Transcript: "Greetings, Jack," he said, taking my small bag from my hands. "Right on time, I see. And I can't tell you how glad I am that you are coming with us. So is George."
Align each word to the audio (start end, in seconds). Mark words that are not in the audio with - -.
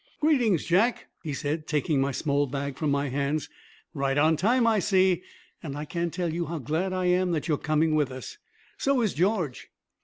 "Greetings, 0.19 0.65
Jack," 0.65 1.09
he 1.21 1.31
said, 1.31 1.67
taking 1.67 2.01
my 2.01 2.11
small 2.11 2.47
bag 2.47 2.75
from 2.75 2.89
my 2.89 3.09
hands. 3.09 3.49
"Right 3.93 4.17
on 4.17 4.35
time, 4.35 4.65
I 4.65 4.79
see. 4.79 5.21
And 5.61 5.77
I 5.77 5.85
can't 5.85 6.11
tell 6.11 6.33
you 6.33 6.47
how 6.47 6.57
glad 6.57 6.91
I 6.91 7.05
am 7.05 7.33
that 7.33 7.47
you 7.47 7.53
are 7.53 7.57
coming 7.59 7.93
with 7.93 8.09
us. 8.09 8.39
So 8.79 9.01
is 9.01 9.13
George." 9.13 9.69